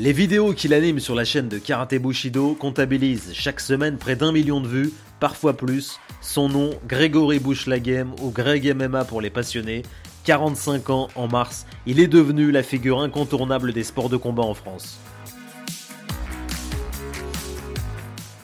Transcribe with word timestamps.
Les 0.00 0.12
vidéos 0.12 0.52
qu'il 0.52 0.74
anime 0.74 1.00
sur 1.00 1.16
la 1.16 1.24
chaîne 1.24 1.48
de 1.48 1.58
Karate 1.58 1.96
Bushido 1.96 2.54
comptabilisent 2.54 3.32
chaque 3.34 3.58
semaine 3.58 3.96
près 3.98 4.14
d'un 4.14 4.30
million 4.30 4.60
de 4.60 4.68
vues, 4.68 4.92
parfois 5.18 5.56
plus. 5.56 5.98
Son 6.20 6.48
nom, 6.48 6.70
Grégory 6.86 7.40
Bouchlagem 7.40 8.12
ou 8.22 8.30
Greg 8.30 8.72
MMA 8.76 9.04
pour 9.06 9.20
les 9.20 9.30
passionnés. 9.30 9.82
45 10.22 10.90
ans 10.90 11.08
en 11.16 11.26
mars, 11.26 11.66
il 11.84 11.98
est 11.98 12.06
devenu 12.06 12.52
la 12.52 12.62
figure 12.62 13.00
incontournable 13.00 13.72
des 13.72 13.82
sports 13.82 14.08
de 14.08 14.16
combat 14.16 14.44
en 14.44 14.54
France. 14.54 15.00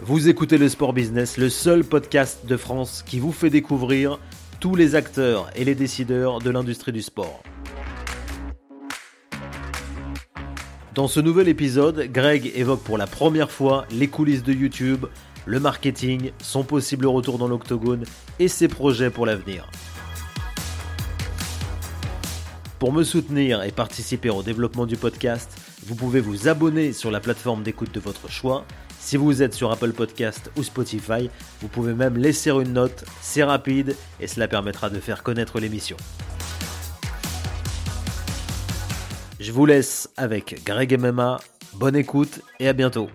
Vous 0.00 0.28
écoutez 0.28 0.58
le 0.58 0.68
Sport 0.68 0.92
Business, 0.92 1.36
le 1.36 1.50
seul 1.50 1.84
podcast 1.84 2.46
de 2.46 2.56
France 2.56 3.04
qui 3.06 3.20
vous 3.20 3.32
fait 3.32 3.50
découvrir 3.50 4.18
tous 4.58 4.74
les 4.74 4.96
acteurs 4.96 5.50
et 5.54 5.64
les 5.64 5.76
décideurs 5.76 6.40
de 6.40 6.50
l'industrie 6.50 6.90
du 6.90 7.02
sport. 7.02 7.44
Dans 10.94 11.08
ce 11.08 11.18
nouvel 11.18 11.48
épisode, 11.48 12.08
Greg 12.12 12.52
évoque 12.54 12.84
pour 12.84 12.98
la 12.98 13.08
première 13.08 13.50
fois 13.50 13.84
les 13.90 14.06
coulisses 14.06 14.44
de 14.44 14.52
YouTube, 14.52 15.06
le 15.44 15.58
marketing, 15.58 16.30
son 16.40 16.62
possible 16.62 17.06
retour 17.06 17.36
dans 17.36 17.48
l'octogone 17.48 18.04
et 18.38 18.46
ses 18.46 18.68
projets 18.68 19.10
pour 19.10 19.26
l'avenir. 19.26 19.68
Pour 22.78 22.92
me 22.92 23.02
soutenir 23.02 23.64
et 23.64 23.72
participer 23.72 24.30
au 24.30 24.44
développement 24.44 24.86
du 24.86 24.96
podcast, 24.96 25.58
vous 25.84 25.96
pouvez 25.96 26.20
vous 26.20 26.46
abonner 26.46 26.92
sur 26.92 27.10
la 27.10 27.18
plateforme 27.18 27.64
d'écoute 27.64 27.92
de 27.92 27.98
votre 27.98 28.30
choix. 28.30 28.64
Si 29.00 29.16
vous 29.16 29.42
êtes 29.42 29.54
sur 29.54 29.72
Apple 29.72 29.92
Podcast 29.92 30.52
ou 30.56 30.62
Spotify, 30.62 31.28
vous 31.60 31.68
pouvez 31.68 31.94
même 31.94 32.16
laisser 32.16 32.50
une 32.50 32.72
note, 32.72 33.04
c'est 33.20 33.42
rapide 33.42 33.96
et 34.20 34.28
cela 34.28 34.46
permettra 34.46 34.90
de 34.90 35.00
faire 35.00 35.24
connaître 35.24 35.58
l'émission. 35.58 35.96
Je 39.40 39.50
vous 39.50 39.66
laisse 39.66 40.08
avec 40.16 40.64
Greg 40.64 40.96
MMA. 40.96 41.38
Bonne 41.74 41.96
écoute 41.96 42.40
et 42.60 42.68
à 42.68 42.72
bientôt. 42.72 43.08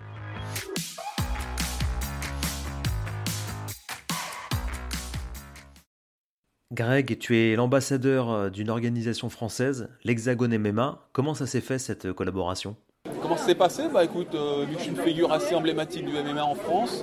Greg, 6.72 7.18
tu 7.18 7.38
es 7.38 7.56
l'ambassadeur 7.56 8.30
euh, 8.30 8.50
d'une 8.50 8.68
organisation 8.68 9.30
française, 9.30 9.88
l'Hexagone 10.04 10.56
MMA. 10.58 11.08
Comment 11.12 11.34
ça 11.34 11.46
s'est 11.46 11.62
fait 11.62 11.78
cette 11.78 12.12
collaboration? 12.12 12.76
Comment 13.22 13.38
ça 13.38 13.46
s'est 13.46 13.54
passé? 13.54 13.84
Bah 13.92 14.04
écoute, 14.04 14.34
euh, 14.34 14.66
vu 14.66 14.74
que 14.74 14.78
je 14.78 14.84
suis 14.84 14.90
une 14.90 15.02
figure 15.02 15.32
assez 15.32 15.54
emblématique 15.54 16.04
du 16.04 16.12
MMA 16.12 16.44
en 16.44 16.54
France, 16.54 17.02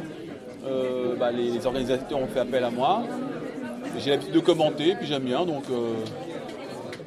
euh, 0.63 1.15
bah, 1.15 1.31
les, 1.31 1.65
organisateurs 1.65 2.19
ont 2.19 2.27
fait 2.27 2.41
appel 2.41 2.63
à 2.63 2.69
moi. 2.69 3.03
J'ai 3.97 4.11
l'habitude 4.11 4.33
de 4.33 4.39
commenter, 4.39 4.95
puis 4.95 5.07
j'aime 5.07 5.23
bien, 5.23 5.45
donc 5.45 5.63
euh, 5.71 5.95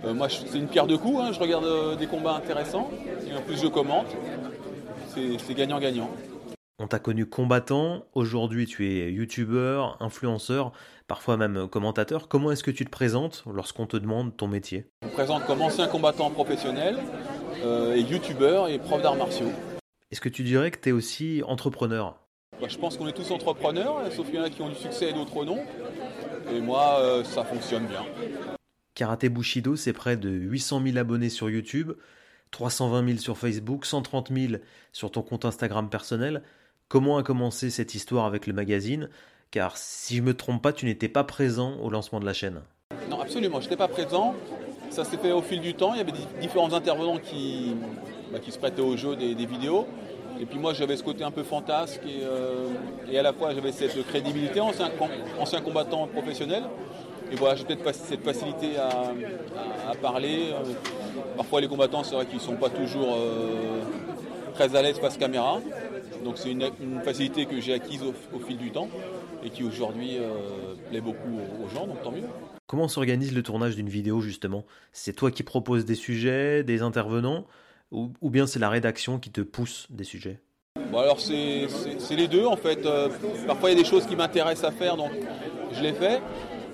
moi, 0.05 0.29
c'est 0.29 0.59
une 0.59 0.67
pierre 0.67 0.87
de 0.87 0.97
coups. 0.97 1.19
Hein. 1.21 1.33
Je 1.33 1.41
regarde 1.41 1.65
euh, 1.65 1.97
des 1.97 2.07
combats 2.07 2.35
intéressants 2.35 2.91
et 3.29 3.35
en 3.37 3.43
plus 3.43 3.61
je 3.61 3.67
commente. 3.67 4.07
C'est 5.09 5.55
gagnant-gagnant. 5.55 6.09
On 6.79 6.87
t'a 6.87 6.99
connu 6.99 7.27
combattant, 7.27 8.05
aujourd'hui 8.15 8.65
tu 8.65 8.87
es 8.87 9.13
youtubeur, 9.13 9.99
influenceur, 10.01 10.73
parfois 11.09 11.37
même 11.37 11.69
commentateur. 11.69 12.29
Comment 12.29 12.53
est-ce 12.53 12.63
que 12.63 12.71
tu 12.71 12.87
te 12.87 12.91
présentes 12.91 13.45
lorsqu'on 13.53 13.87
te 13.87 13.99
demande 13.99 14.35
ton 14.37 14.49
métier? 14.49 14.87
Je 15.03 15.09
me 15.09 15.13
présente 15.13 15.45
comme 15.45 15.61
ancien 15.61 15.89
combattant 15.89 16.31
professionnel, 16.31 16.99
euh, 17.65 17.97
et 17.97 18.01
youtubeur 18.01 18.69
et 18.69 18.79
prof 18.79 19.03
d'arts 19.03 19.17
martiaux. 19.17 19.51
Est-ce 20.11 20.23
que 20.23 20.31
tu 20.31 20.43
dirais 20.43 20.71
que 20.71 20.79
tu 20.79 20.89
es 20.89 20.93
aussi 20.93 21.43
entrepreneur? 21.47 22.17
Bah, 22.59 22.69
Je 22.71 22.79
pense 22.79 22.97
qu'on 22.97 23.09
est 23.09 23.13
tous 23.13 23.31
entrepreneurs, 23.31 23.97
sauf 24.13 24.27
qu'il 24.27 24.37
y 24.37 24.41
en 24.41 24.45
a 24.45 24.51
qui 24.51 24.63
ont 24.63 24.71
du 24.71 24.75
succès 24.77 25.11
et 25.11 25.13
d'autres 25.13 25.45
non. 25.45 25.59
Et 26.55 26.61
moi, 26.61 27.23
ça 27.25 27.45
fonctionne 27.45 27.87
bien. 27.87 28.07
Karaté 29.01 29.31
Bushido, 29.31 29.77
c'est 29.77 29.95
près 29.95 30.19
de 30.19 30.29
800 30.29 30.83
000 30.85 30.99
abonnés 30.99 31.31
sur 31.31 31.49
YouTube, 31.49 31.93
320 32.51 33.07
000 33.07 33.19
sur 33.19 33.39
Facebook, 33.39 33.87
130 33.87 34.31
000 34.31 34.53
sur 34.93 35.11
ton 35.11 35.23
compte 35.23 35.47
Instagram 35.47 35.89
personnel. 35.89 36.43
Comment 36.89 37.17
a 37.17 37.23
commencé 37.23 37.71
cette 37.71 37.95
histoire 37.95 38.27
avec 38.27 38.47
le 38.47 38.53
magazine? 38.53 39.09
Car 39.53 39.79
si 39.79 40.17
je 40.17 40.23
me 40.23 40.35
trompe 40.35 40.61
pas, 40.61 40.75
tu 40.75 40.85
n'étais 40.85 41.09
pas 41.09 41.25
présent 41.25 41.79
au 41.81 41.89
lancement 41.89 42.21
de 42.21 42.27
la 42.27 42.35
chaîne. 42.35 42.61
Non, 43.09 43.23
absolument, 43.23 43.59
je 43.61 43.65
n'étais 43.65 43.79
pas 43.79 43.89
présent. 43.89 44.35
Ça 44.91 45.05
s'est 45.05 45.17
fait 45.17 45.33
au 45.33 45.41
fil 45.41 45.63
du 45.63 45.73
temps. 45.73 45.95
Il 45.95 45.97
y 45.97 46.03
avait 46.03 46.13
différents 46.43 46.75
intervenants 46.75 47.17
qui, 47.17 47.75
bah, 48.31 48.39
qui 48.39 48.53
se 48.53 48.59
prêtaient 48.59 48.83
au 48.83 48.99
jeu 48.99 49.17
des, 49.17 49.47
vidéos. 49.47 49.87
Et 50.39 50.45
puis 50.45 50.59
moi, 50.59 50.75
j'avais 50.75 50.99
ce 50.99 51.03
côté 51.03 51.25
un 51.25 51.31
peu 51.31 51.43
fantasque 51.43 52.03
et, 52.05 52.21
euh, 52.23 52.69
à 53.19 53.23
la 53.23 53.33
fois 53.33 53.55
j'avais 53.55 53.73
cette 53.73 54.07
crédibilité, 54.09 54.61
ancien, 54.61 54.91
ancien 55.39 55.63
combattant 55.63 56.07
professionnel. 56.07 56.65
Et 57.33 57.37
voilà, 57.37 57.55
j'ai 57.55 57.65
peut-être 57.65 57.95
cette 57.95 58.25
facilité 58.25 58.77
à, 58.77 59.95
parler. 60.01 60.53
Parfois, 61.37 61.61
les 61.61 61.69
combattants, 61.69 62.03
c'est 62.03 62.15
vrai 62.15 62.27
qu'ils 62.27 62.37
ne 62.37 62.41
sont 62.41 62.57
pas 62.57 62.71
toujours 62.71 63.17
euh, 63.17 63.83
très 64.55 64.75
à 64.75 64.83
l'aise 64.83 64.99
face 64.99 65.17
caméra. 65.17 65.61
Donc, 66.25 66.39
c'est 66.39 66.51
une, 66.51 66.71
facilité 67.05 67.47
que 67.47 67.61
j'ai 67.61 67.73
acquise 67.73 68.03
au, 68.03 68.39
fil 68.41 68.57
du 68.57 68.71
temps 68.71 68.89
et 69.45 69.51
qui 69.51 69.63
aujourd'hui 69.63 70.19
euh, 70.19 70.75
plaît 70.91 71.01
beaucoup 71.01 71.39
aux, 71.65 71.69
gens, 71.69 71.87
donc 71.87 72.03
tant 72.03 72.13
mieux. 72.13 72.25
Comment 72.67 72.89
s'organise 72.89 73.35
le 73.35 73.43
tournage 73.43 73.77
d'une 73.77 73.89
vidéo, 73.89 74.21
justement? 74.21 74.65
C'est 74.93 75.15
toi 75.15 75.31
qui 75.31 75.43
proposes 75.43 75.85
des 75.85 75.95
sujets, 75.95 76.63
des 76.63 76.83
intervenants, 76.83 77.47
ou, 77.91 78.11
bien 78.23 78.47
c'est 78.47 78.59
la 78.59 78.71
rédaction 78.71 79.19
qui 79.19 79.31
te 79.31 79.41
pousse 79.41 79.87
des 79.91 80.05
sujets? 80.05 80.39
Bon 80.93 80.99
alors 80.99 81.21
c'est 81.21 81.67
les 82.17 82.29
deux 82.29 82.47
en 82.47 82.57
fait. 82.57 82.87
Euh, 82.87 83.09
parfois 83.47 83.71
il 83.71 83.77
y 83.77 83.81
a 83.81 83.83
des 83.83 83.89
choses 83.89 84.07
qui 84.07 84.15
m'intéressent 84.15 84.71
à 84.71 84.73
faire 84.73 84.97
donc 84.97 85.11
je 85.73 85.83
les 85.83 85.93
fais 85.93 86.21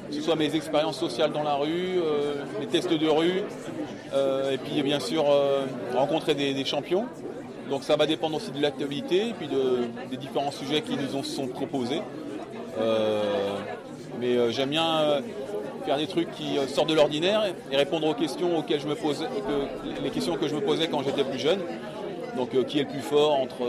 que 0.09 0.15
ce 0.15 0.21
soit 0.21 0.37
mes 0.37 0.55
expériences 0.55 0.99
sociales 0.99 1.33
dans 1.33 1.43
la 1.43 1.55
rue, 1.55 1.99
euh, 1.99 2.45
mes 2.61 2.67
tests 2.67 2.93
de 2.93 3.09
rue, 3.09 3.43
euh, 4.13 4.53
et 4.53 4.59
puis 4.59 4.83
bien 4.83 5.01
sûr 5.01 5.25
euh, 5.29 5.67
rencontrer 5.95 6.35
des, 6.35 6.65
champions. 6.65 7.07
Donc 7.71 7.83
ça 7.83 7.97
va 7.97 8.07
dépendre 8.07 8.37
aussi 8.37 8.51
de 8.51 8.61
l'actualité 8.63 9.29
et 9.29 9.33
puis 9.33 9.49
des 10.11 10.17
différents 10.17 10.51
sujets 10.51 10.83
qui 10.83 10.97
nous 10.97 11.23
sont 11.25 11.49
proposés. 11.49 12.01
mais 14.21 14.53
j'aime 14.53 14.71
bien 14.71 15.21
faire 15.85 15.97
des 15.97 16.07
trucs 16.07 16.31
qui 16.33 16.59
sortent 16.69 16.89
de 16.89 16.95
l'ordinaire 16.95 17.43
et 17.71 17.77
répondre 17.77 18.07
aux 18.07 18.15
questions 18.15 18.57
auxquelles 18.59 18.81
je 18.81 18.87
me 18.87 18.95
posais, 18.95 19.27
les 20.03 20.11
questions 20.11 20.37
que 20.37 20.47
je 20.49 20.55
me 20.55 20.61
posais 20.61 20.87
quand 20.89 21.03
j'étais 21.03 21.25
plus 21.25 21.41
jeune. 21.41 21.59
Donc 22.37 22.51
qui 22.67 22.79
est 22.79 22.83
le 22.83 22.89
plus 22.89 23.01
fort 23.01 23.35
entre 23.35 23.67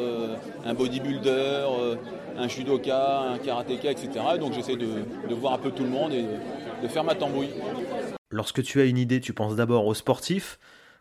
un 0.66 0.74
bodybuilder, 0.74 1.66
un 2.38 2.48
judoka, 2.48 3.22
un 3.22 3.38
karatéka, 3.38 3.92
etc. 3.92 4.10
Donc 4.40 4.54
j'essaie 4.54 4.76
de, 4.76 4.88
voir 5.34 5.54
un 5.54 5.58
peu 5.58 5.72
tout 5.72 5.84
le 5.84 5.90
monde 5.90 6.14
et 6.14 6.26
de 6.82 6.88
faire 6.88 7.04
ma 7.04 7.16
tambouille. 7.16 7.50
Lorsque 8.30 8.62
tu 8.62 8.82
as 8.82 8.86
une 8.86 8.98
idée, 8.98 9.20
tu 9.20 9.34
penses 9.34 9.56
d'abord 9.56 9.86
aux 9.88 9.94
sportifs 9.94 10.60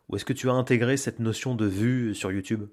ou 0.09 0.17
est-ce 0.17 0.25
que 0.25 0.33
tu 0.33 0.49
as 0.49 0.53
intégré 0.53 0.97
cette 0.97 1.19
notion 1.19 1.55
de 1.55 1.67
vue 1.67 2.15
sur 2.15 2.31
YouTube? 2.31 2.67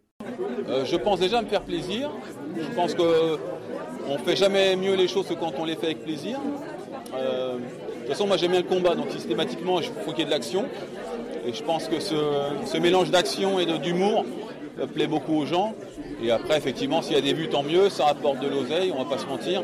Euh, 0.69 0.85
Je 0.85 0.95
pense 0.95 1.19
déjà 1.19 1.39
à 1.39 1.41
me 1.41 1.47
faire 1.47 1.63
plaisir. 1.63 2.11
Je 2.55 2.75
pense 2.75 2.93
qu'on 2.93 3.03
ne 3.03 4.17
fait 4.23 4.35
jamais 4.35 4.75
mieux 4.75 4.95
les 4.95 5.07
choses 5.07 5.27
que 5.27 5.33
quand 5.33 5.53
on 5.57 5.65
les 5.65 5.75
fait 5.75 5.87
avec 5.87 6.03
plaisir. 6.03 6.39
Euh, 7.15 7.55
de 7.55 7.59
toute 7.99 8.07
façon, 8.09 8.27
moi 8.27 8.37
j'aime 8.37 8.51
bien 8.51 8.61
le 8.61 8.67
combat, 8.67 8.95
donc 8.95 9.09
systématiquement 9.11 9.79
il 9.79 9.87
faut 9.87 10.11
qu'il 10.11 10.19
y 10.19 10.21
ait 10.21 10.25
de 10.25 10.31
l'action. 10.31 10.65
Et 11.45 11.53
je 11.53 11.63
pense 11.63 11.87
que 11.87 11.99
ce, 11.99 12.15
ce 12.65 12.77
mélange 12.77 13.11
d'action 13.11 13.59
et 13.59 13.65
d'humour 13.79 14.25
plaît 14.81 15.07
beaucoup 15.07 15.33
aux 15.33 15.45
gens. 15.45 15.75
Et 16.21 16.31
après, 16.31 16.57
effectivement, 16.57 17.01
s'il 17.01 17.15
y 17.15 17.17
a 17.17 17.21
des 17.21 17.33
vues, 17.33 17.49
tant 17.49 17.63
mieux, 17.63 17.89
ça 17.89 18.05
rapporte 18.05 18.39
de 18.39 18.47
l'oseille, 18.47 18.91
on 18.91 19.03
va 19.03 19.09
pas 19.09 19.17
se 19.17 19.25
mentir. 19.25 19.63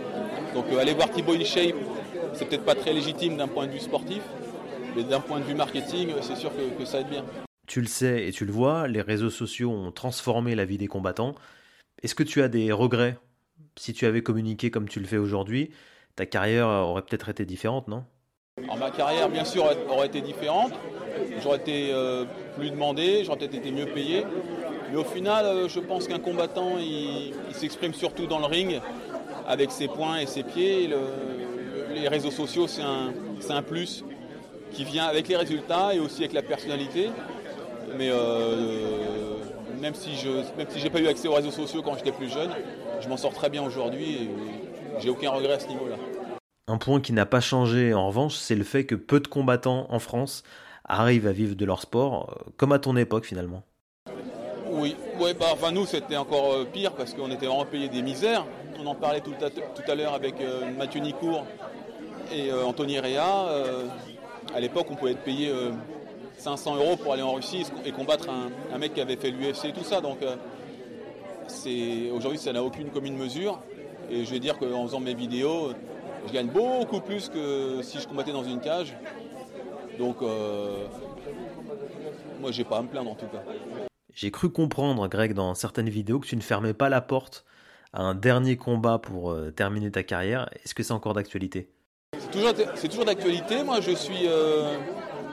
Donc 0.53 0.65
euh, 0.71 0.79
aller 0.79 0.93
voir 0.93 1.09
Thibaut 1.11 1.35
InShape, 1.35 1.75
c'est 2.33 2.45
peut-être 2.47 2.65
pas 2.65 2.75
très 2.75 2.93
légitime 2.93 3.37
d'un 3.37 3.47
point 3.47 3.67
de 3.67 3.71
vue 3.71 3.79
sportif, 3.79 4.21
mais 4.95 5.03
d'un 5.03 5.19
point 5.19 5.39
de 5.39 5.45
vue 5.45 5.55
marketing, 5.55 6.13
c'est 6.21 6.35
sûr 6.35 6.51
que, 6.77 6.85
ça 6.85 7.01
aide 7.01 7.09
bien. 7.09 7.25
Tu 7.67 7.81
le 7.81 7.87
sais 7.87 8.27
et 8.27 8.31
tu 8.31 8.45
le 8.45 8.51
vois, 8.51 8.87
les 8.87 9.01
réseaux 9.01 9.29
sociaux 9.29 9.69
ont 9.71 9.91
transformé 9.91 10.55
la 10.55 10.65
vie 10.65 10.77
des 10.77 10.87
combattants. 10.87 11.35
Est-ce 12.01 12.15
que 12.15 12.23
tu 12.23 12.41
as 12.41 12.47
des 12.47 12.71
regrets 12.71 13.17
Si 13.77 13.93
tu 13.93 14.05
avais 14.05 14.23
communiqué 14.23 14.71
comme 14.71 14.89
tu 14.89 14.99
le 14.99 15.05
fais 15.05 15.17
aujourd'hui, 15.17 15.69
ta 16.15 16.25
carrière 16.25 16.67
aurait 16.67 17.03
peut-être 17.03 17.29
été 17.29 17.45
différente, 17.45 17.87
non? 17.87 18.03
Alors, 18.63 18.77
ma 18.77 18.91
carrière, 18.91 19.29
bien 19.29 19.45
sûr, 19.45 19.65
aurait 19.89 20.07
été 20.07 20.21
différente. 20.21 20.73
J'aurais 21.41 21.57
été 21.57 21.91
euh, 21.93 22.25
plus 22.57 22.71
demandé, 22.71 23.23
j'aurais 23.23 23.37
peut-être 23.37 23.55
été 23.55 23.71
mieux 23.71 23.85
payé. 23.85 24.23
Mais 24.91 24.97
au 24.97 25.03
final, 25.03 25.45
euh, 25.45 25.67
je 25.67 25.79
pense 25.79 26.07
qu'un 26.07 26.19
combattant, 26.19 26.77
il, 26.79 27.33
s'exprime 27.53 27.93
surtout 27.93 28.25
dans 28.25 28.39
le 28.39 28.45
ring 28.45 28.81
avec 29.47 29.71
ses 29.71 29.87
poings 29.87 30.17
et 30.19 30.25
ses 30.25 30.43
pieds. 30.43 30.89
les 31.93 32.07
réseaux 32.07 32.31
sociaux, 32.31 32.67
c'est 32.67 32.81
un, 32.81 33.61
plus 33.61 34.03
qui 34.71 34.83
vient 34.83 35.05
avec 35.05 35.27
les 35.27 35.35
résultats 35.35 35.93
et 35.93 35.99
aussi 35.99 36.21
avec 36.21 36.33
la 36.33 36.41
personnalité. 36.41 37.09
Mais 37.97 38.09
euh, 38.09 39.35
même 39.81 39.95
si 39.95 40.15
je 40.15 40.83
n'ai 40.83 40.89
pas 40.89 40.99
eu 40.99 41.07
accès 41.07 41.27
aux 41.27 41.33
réseaux 41.33 41.51
sociaux 41.51 41.81
quand 41.81 41.95
j'étais 41.97 42.11
plus 42.11 42.31
jeune, 42.31 42.51
je 43.01 43.09
m'en 43.09 43.17
sors 43.17 43.33
très 43.33 43.49
bien 43.49 43.63
aujourd'hui 43.63 44.13
et 44.13 44.29
j'ai 44.99 45.09
aucun 45.09 45.31
regret 45.31 45.53
à 45.53 45.59
ce 45.59 45.67
niveau-là. 45.67 45.95
Un 46.67 46.77
point 46.77 47.01
qui 47.01 47.13
n'a 47.13 47.25
pas 47.25 47.41
changé 47.41 47.93
en 47.93 48.07
revanche, 48.07 48.35
c'est 48.35 48.55
le 48.55 48.63
fait 48.63 48.85
que 48.85 48.95
peu 48.95 49.19
de 49.19 49.27
combattants 49.27 49.87
en 49.89 49.99
France 49.99 50.43
arrivent 50.85 51.27
à 51.27 51.31
vivre 51.31 51.55
de 51.55 51.65
leur 51.65 51.81
sport, 51.81 52.29
euh, 52.29 52.51
comme 52.57 52.71
à 52.71 52.79
ton 52.79 52.95
époque 52.95 53.25
finalement. 53.25 53.63
Oui, 54.79 54.95
ouais, 55.19 55.33
bah, 55.33 55.47
enfin, 55.51 55.71
nous 55.73 55.85
c'était 55.85 56.15
encore 56.15 56.53
euh, 56.53 56.63
pire 56.63 56.93
parce 56.93 57.13
qu'on 57.13 57.29
était 57.31 57.47
vraiment 57.47 57.65
payé 57.65 57.89
des 57.89 58.01
misères. 58.01 58.45
On 58.81 58.87
en 58.87 58.95
parlait 58.95 59.19
tout 59.19 59.33
à, 59.41 59.95
l'heure 59.95 60.13
avec 60.13 60.39
euh, 60.39 60.71
Mathieu 60.77 61.01
Nicourt 61.01 61.45
et 62.31 62.49
euh, 62.49 62.63
Anthony 62.63 62.97
Réa. 62.97 63.45
à 64.55 64.59
l'époque, 64.61 64.87
on 64.89 64.95
pouvait 64.95 65.11
être 65.11 65.23
payé 65.23 65.51
500 66.37 66.77
euros 66.77 66.95
pour 66.95 67.11
aller 67.11 67.23
en 67.23 67.33
Russie 67.33 67.65
et 67.83 67.91
combattre 67.91 68.29
un, 68.29 68.77
mec 68.77 68.93
qui 68.93 69.01
avait 69.01 69.17
fait 69.17 69.31
l'UFC 69.31 69.65
et 69.65 69.73
tout 69.73 69.83
ça. 69.83 69.99
Donc 69.99 70.19
aujourd'hui 72.13 72.39
ça 72.39 72.53
n'a 72.53 72.63
aucune 72.63 72.89
commune 72.89 73.17
mesure. 73.17 73.59
Et 74.09 74.23
je 74.23 74.31
vais 74.31 74.39
dire 74.39 74.57
qu'en 74.57 74.83
faisant 74.85 75.01
mes 75.01 75.13
vidéos, 75.13 75.73
je 76.27 76.31
gagne 76.31 76.47
beaucoup 76.47 77.01
plus 77.01 77.27
que 77.27 77.81
si 77.81 77.99
je 77.99 78.07
combattais 78.07 78.31
dans 78.31 78.45
une 78.45 78.61
cage. 78.61 78.95
Donc 79.97 80.21
moi 82.39 82.51
j'ai 82.51 82.63
pas 82.63 82.77
à 82.77 82.81
me 82.81 82.87
plaindre 82.87 83.11
en 83.11 83.15
tout 83.15 83.27
cas. 83.27 83.43
J'ai 84.13 84.31
cru 84.31 84.49
comprendre, 84.49 85.07
Greg, 85.07 85.33
dans 85.33 85.53
certaines 85.55 85.89
vidéos, 85.89 86.19
que 86.19 86.27
tu 86.27 86.35
ne 86.35 86.41
fermais 86.41 86.73
pas 86.73 86.89
la 86.89 87.01
porte 87.01 87.45
à 87.93 88.01
un 88.01 88.15
dernier 88.15 88.57
combat 88.57 88.99
pour 88.99 89.31
euh, 89.31 89.51
terminer 89.51 89.91
ta 89.91 90.03
carrière. 90.03 90.49
Est-ce 90.63 90.75
que 90.75 90.83
c'est 90.83 90.93
encore 90.93 91.13
d'actualité? 91.13 91.69
C'est 92.75 92.89
toujours, 92.89 93.05
d'actualité. 93.05 93.63
Moi, 93.63 93.81
je 93.81 93.91
suis, 93.91 94.27
euh, 94.27 94.77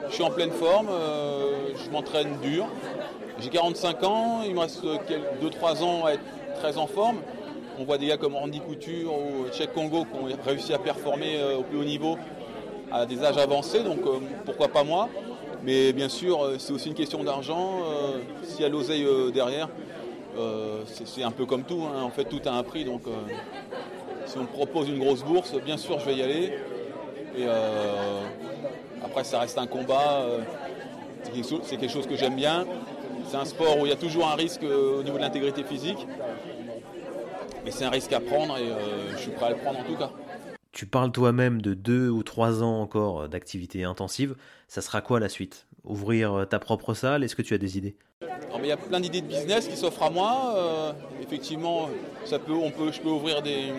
je 0.09 0.15
suis 0.15 0.23
en 0.23 0.31
pleine 0.31 0.51
forme. 0.51 0.89
Euh, 0.91 1.75
je 1.75 1.91
m'entraîne 1.91 2.39
dur. 2.41 2.67
J'ai 3.41 3.51
45 3.51 4.03
ans. 4.05 4.43
Il 4.47 4.55
me 4.55 4.61
reste 4.61 4.85
2-3 4.85 5.83
ans 5.83 6.05
à 6.07 6.13
être 6.13 6.25
très 6.61 6.79
en 6.79 6.87
forme. 6.87 7.19
On 7.79 7.85
voit 7.85 7.99
des 7.99 8.07
gars 8.07 8.17
comme 8.17 8.35
Randy 8.35 8.61
Couture 8.61 9.13
ou 9.13 9.53
Cheikh 9.53 9.73
Congo 9.75 10.05
qui 10.05 10.15
ont 10.15 10.29
réussi 10.45 10.73
à 10.73 10.79
performer 10.79 11.43
au 11.59 11.63
plus 11.63 11.79
haut 11.79 11.85
niveau 11.85 12.17
à 12.91 13.05
des 13.05 13.23
âges 13.23 13.37
avancés. 13.37 13.83
Donc, 13.83 14.01
pourquoi 14.47 14.69
pas 14.69 14.83
moi? 14.83 15.11
Mais 15.67 15.93
bien 15.93 16.09
sûr, 16.09 16.45
euh, 16.45 16.57
c'est 16.59 16.73
aussi 16.73 16.89
une 16.89 16.95
question 16.95 17.25
d'argent. 17.25 17.81
Euh, 17.83 18.21
s'il 18.45 18.61
y 18.61 18.65
a 18.65 18.69
l'oseille 18.69 19.05
euh, 19.05 19.33
derrière, 19.33 19.69
c'est 20.87 21.25
un 21.25 21.33
peu 21.33 21.45
comme 21.45 21.65
tout. 21.65 21.83
Hein. 21.83 22.03
En 22.03 22.11
fait, 22.11 22.25
tout 22.25 22.41
a 22.47 22.53
un 22.53 22.63
prix. 22.63 22.85
Donc, 22.85 23.03
si 24.27 24.39
on 24.39 24.43
me 24.43 24.47
propose 24.47 24.89
une 24.89 24.99
grosse 24.99 25.25
bourse, 25.25 25.55
bien 25.65 25.77
sûr, 25.77 25.99
je 25.99 26.07
vais 26.07 26.15
y 26.15 26.23
aller. 26.23 26.53
Et 27.39 27.47
après, 29.03 29.25
ça 29.25 29.41
reste 29.41 29.57
un 29.59 29.67
combat. 29.67 30.27
c'est 31.63 31.77
quelque 31.79 31.93
chose 31.93 32.07
que 32.07 32.17
j'aime 32.17 32.37
bien. 32.37 32.67
C'est 33.29 33.39
un 33.39 33.47
sport 33.47 33.79
où 33.79 33.87
il 33.87 33.89
y 33.89 33.93
a 33.93 33.97
toujours 33.97 34.29
un 34.29 34.35
risque 34.35 34.63
au 34.63 35.03
niveau 35.03 35.17
de 35.17 35.23
l'intégrité 35.23 35.65
physique. 35.65 36.07
Mais 37.65 37.71
c'est 37.71 37.87
un 37.87 37.91
risque 37.91 38.13
à 38.13 38.21
prendre 38.21 38.59
et 38.59 38.69
je 39.13 39.17
suis 39.17 39.31
prêt 39.31 39.47
à 39.47 39.51
le 39.51 39.57
prendre 39.57 39.81
en 39.81 39.85
tout 39.85 39.97
cas. 39.97 40.11
Tu 40.77 40.85
parles 40.85 41.11
toi-même 41.11 41.63
de 41.63 41.73
deux 41.73 42.11
ou 42.11 42.23
trois 42.23 42.63
ans 42.63 42.83
encore 42.83 43.23
euh, 43.23 43.29
d'activité 43.29 43.85
intensive. 43.85 44.37
Ça 44.69 44.83
sera 44.83 45.01
quoi 45.01 45.21
la 45.21 45.31
suite? 45.31 45.67
Ouvrir 45.85 46.35
euh, 46.35 46.45
ta 46.45 46.59
propre 46.59 46.93
salle 46.93 47.25
Est-ce 47.25 47.35
que 47.35 47.41
tu 47.41 47.55
as 47.55 47.59
des 47.59 47.79
idées? 47.79 47.97
Il 48.59 48.67
y 48.67 48.71
a 48.71 48.77
plein 48.77 49.01
d'idées 49.01 49.23
de 49.23 49.27
business 49.27 49.69
qui 49.69 49.77
s'offrent 49.79 50.03
à 50.03 50.11
moi. 50.11 50.53
Euh, 50.55 50.93
effectivement, 51.23 51.89
ça 52.27 52.39
peut, 52.39 52.53
on 52.53 52.71
peut, 52.71 52.93
je 52.93 53.01
peux 53.01 53.09
ouvrir 53.09 53.41
des, 53.41 53.73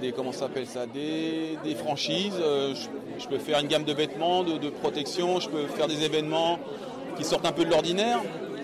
des 0.00 0.10
comment 0.10 0.32
s'appelle 0.32 0.66
ça, 0.66 0.84
des, 0.86 1.56
franchises. 1.76 2.34
je, 2.40 3.28
peux 3.28 3.38
faire 3.38 3.60
une 3.60 3.68
gamme 3.68 3.84
de 3.84 3.92
vêtements, 3.92 4.42
de, 4.42 4.68
protection. 4.68 5.38
Je 5.38 5.48
peux 5.48 5.68
faire 5.68 5.86
des 5.86 6.02
événements 6.02 6.58
qui 7.16 7.22
sortent 7.22 7.46
un 7.46 7.52
peu 7.52 7.64
de 7.64 7.70
l'ordinaire. 7.70 8.18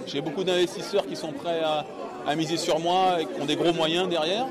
J'ai 0.08 0.20
beaucoup 0.20 0.42
d'investisseurs 0.42 1.06
qui 1.06 1.14
sont 1.14 1.30
prêts 1.30 1.62
à 1.62 2.34
miser 2.34 2.56
sur 2.56 2.80
moi 2.80 3.20
et 3.20 3.26
qui 3.26 3.40
ont 3.40 3.46
des 3.46 3.56
gros 3.56 3.72
moyens 3.72 4.08
derrière 4.08 4.48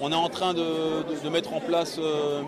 on 0.00 0.10
est 0.12 0.16
en 0.16 0.28
train 0.28 0.54
de, 0.54 1.28
mettre 1.30 1.52
en 1.52 1.60
place 1.60 1.98
euh, 1.98 2.42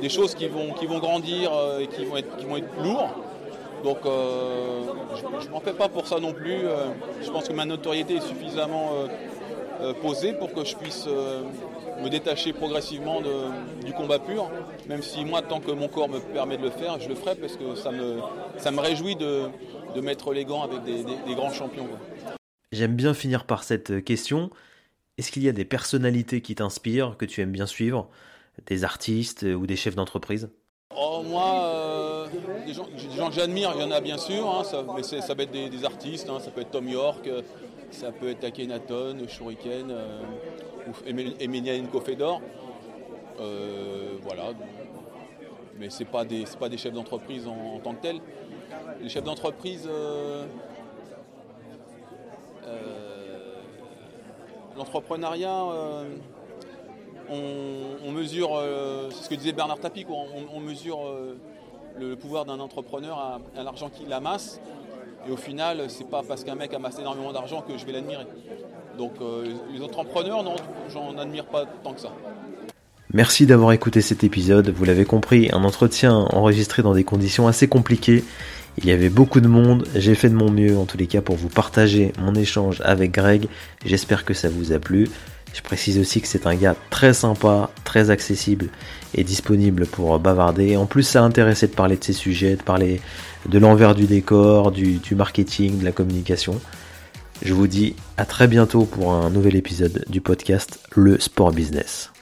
des 0.00 0.08
choses 0.08 0.34
qui 0.34 0.46
vont, 0.48 0.72
grandir 0.98 1.52
euh, 1.52 1.80
et 1.80 1.86
qui 1.88 2.04
vont 2.04 2.16
être, 2.16 2.36
qui 2.36 2.46
lourds. 2.82 3.14
Donc 3.84 3.98
euh, 4.04 4.82
je 5.16 5.46
ne 5.46 5.52
m'en 5.52 5.60
fais 5.60 5.72
pas 5.72 5.88
pour 5.88 6.06
ça 6.06 6.20
non 6.20 6.32
plus. 6.32 6.60
je 7.22 7.30
pense 7.30 7.48
que 7.48 7.52
ma 7.52 7.64
notoriété 7.64 8.16
est 8.16 8.20
suffisamment 8.20 8.90
posée 10.02 10.34
pour 10.34 10.52
que 10.52 10.64
je 10.64 10.76
puisse 10.76 11.06
me 11.06 12.08
détacher 12.10 12.52
progressivement 12.52 13.22
du 13.84 13.92
combat 13.94 14.18
pur. 14.18 14.50
Même 14.86 15.02
si 15.02 15.24
moi, 15.24 15.40
tant 15.40 15.60
que 15.60 15.70
mon 15.70 15.88
corps 15.88 16.10
me 16.10 16.18
permet 16.18 16.58
de 16.58 16.64
le 16.64 16.70
faire, 16.70 17.00
je 17.00 17.08
le 17.08 17.14
ferai 17.14 17.36
parce 17.36 17.56
que 17.56 17.74
ça 17.74 17.90
me, 17.90 18.18
ça 18.58 18.70
me 18.70 18.80
réjouit 18.80 19.16
de, 19.16 19.48
mettre 20.02 20.34
les 20.34 20.44
gants 20.44 20.62
avec 20.62 20.82
des, 20.82 21.34
grands 21.34 21.52
champions. 21.52 21.88
J'aime 22.72 22.94
bien 22.94 23.14
finir 23.14 23.44
par 23.44 23.64
cette 23.64 24.04
question. 24.04 24.50
Est-ce 25.18 25.30
qu'il 25.30 25.42
y 25.42 25.48
a 25.48 25.52
des 25.52 25.64
personnalités 25.64 26.40
qui 26.40 26.54
t'inspirent, 26.54 27.16
que 27.16 27.24
tu 27.24 27.40
aimes 27.40 27.52
bien 27.52 27.66
suivre? 27.66 28.08
Des 28.66 28.84
artistes 28.84 29.42
ou 29.42 29.66
des 29.66 29.76
chefs 29.76 29.94
d'entreprise? 29.96 30.50
Oh, 30.96 31.22
Moi, 31.24 31.64
euh, 31.64 32.26
des, 32.66 32.74
gens, 32.74 32.84
que 33.28 33.34
j'admire, 33.34 33.72
il 33.76 33.80
y 33.80 33.84
en 33.84 33.90
a 33.90 34.00
bien 34.00 34.18
sûr, 34.18 34.48
hein, 34.48 34.64
ça, 34.64 34.84
mais 34.94 35.02
ça 35.02 35.34
peut 35.34 35.42
être 35.42 35.52
des, 35.52 35.84
artistes, 35.84 36.28
hein, 36.28 36.40
ça 36.40 36.50
peut 36.50 36.62
être 36.62 36.72
Tom 36.72 36.88
York, 36.88 37.26
euh, 37.26 37.42
ça 37.90 38.12
peut 38.12 38.28
être 38.28 38.44
Akhenaton, 38.44 39.16
Shuriken, 39.28 39.90
euh, 39.90 40.22
ou. 40.88 40.92
Euh, 43.40 44.16
voilà. 44.22 44.52
Mais 45.78 45.88
ce 45.88 46.00
n'est 46.00 46.10
pas, 46.10 46.24
des, 46.24 46.44
pas 46.58 46.68
des 46.68 46.76
chefs 46.76 46.92
d'entreprise 46.92 47.46
en, 47.46 47.78
tant 47.78 47.94
que 47.94 48.02
tels. 48.02 48.20
Les 49.00 49.08
chefs 49.08 49.24
d'entreprise, 49.24 49.88
l'entrepreneuriat, 54.80 55.62
euh, 55.72 56.04
on, 57.28 58.12
mesure, 58.12 58.56
euh, 58.56 59.08
c'est 59.10 59.24
ce 59.24 59.28
que 59.28 59.34
disait 59.34 59.52
Bernard 59.52 59.78
Tapie, 59.78 60.06
on, 60.08 60.60
mesure 60.60 61.06
euh, 61.06 61.36
le 61.98 62.16
pouvoir 62.16 62.46
d'un 62.46 62.58
entrepreneur 62.60 63.40
à, 63.56 63.62
l'argent 63.62 63.90
qu'il 63.90 64.12
amasse. 64.12 64.60
Et 65.28 65.30
au 65.30 65.36
final, 65.36 65.84
c'est 65.88 66.08
pas 66.08 66.22
parce 66.26 66.44
qu'un 66.44 66.54
mec 66.54 66.72
amasse 66.72 66.98
énormément 66.98 67.32
d'argent 67.32 67.60
que 67.60 67.76
je 67.76 67.84
vais 67.84 67.92
l'admirer. 67.92 68.26
Donc 68.96 69.12
les 69.70 69.82
entrepreneurs, 69.82 70.42
non, 70.42 70.56
j'en 70.88 71.16
admire 71.18 71.44
pas 71.44 71.66
tant 71.84 71.92
que 71.92 72.00
ça. 72.00 72.12
Merci 73.12 73.44
d'avoir 73.44 73.72
écouté 73.72 74.00
cet 74.00 74.24
épisode. 74.24 74.70
Vous 74.70 74.84
l'avez 74.84 75.04
compris, 75.04 75.50
un 75.52 75.64
entretien 75.64 76.14
enregistré 76.14 76.82
dans 76.82 76.94
des 76.94 77.04
conditions 77.04 77.48
assez 77.48 77.68
compliquées 77.68 78.24
il 78.82 78.88
y 78.88 78.92
avait 78.92 79.10
beaucoup 79.10 79.40
de 79.40 79.48
monde, 79.48 79.86
j'ai 79.94 80.14
fait 80.14 80.30
de 80.30 80.34
mon 80.34 80.50
mieux 80.50 80.76
en 80.76 80.86
tous 80.86 80.96
les 80.96 81.06
cas 81.06 81.20
pour 81.20 81.36
vous 81.36 81.48
partager 81.48 82.12
mon 82.18 82.34
échange 82.34 82.80
avec 82.84 83.12
Greg. 83.12 83.46
J'espère 83.84 84.24
que 84.24 84.32
ça 84.32 84.48
vous 84.48 84.72
a 84.72 84.78
plu. 84.78 85.08
Je 85.52 85.60
précise 85.62 85.98
aussi 85.98 86.20
que 86.20 86.28
c'est 86.28 86.46
un 86.46 86.54
gars 86.54 86.76
très 86.90 87.12
sympa, 87.12 87.70
très 87.84 88.10
accessible 88.10 88.68
et 89.14 89.24
disponible 89.24 89.86
pour 89.86 90.18
bavarder. 90.18 90.76
En 90.76 90.86
plus, 90.86 91.02
ça 91.02 91.20
a 91.20 91.24
intéressé 91.24 91.66
de 91.66 91.74
parler 91.74 91.96
de 91.96 92.04
ces 92.04 92.12
sujets, 92.12 92.56
de 92.56 92.62
parler 92.62 93.00
de 93.48 93.58
l'envers 93.58 93.94
du 93.94 94.06
décor, 94.06 94.70
du, 94.70 94.94
du 94.94 95.14
marketing, 95.14 95.80
de 95.80 95.84
la 95.84 95.92
communication. 95.92 96.60
Je 97.42 97.52
vous 97.52 97.66
dis 97.66 97.96
à 98.16 98.24
très 98.24 98.48
bientôt 98.48 98.84
pour 98.84 99.12
un 99.12 99.30
nouvel 99.30 99.56
épisode 99.56 100.04
du 100.08 100.20
podcast 100.20 100.78
Le 100.94 101.18
Sport 101.18 101.52
Business. 101.52 102.12